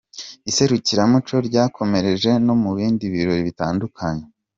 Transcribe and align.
Iserukiramuco 0.49 1.35
ryakomereje 1.47 2.31
no 2.45 2.55
mu 2.61 2.71
bindi 2.77 3.03
birori 3.13 3.41
bitandukanye. 3.49 4.25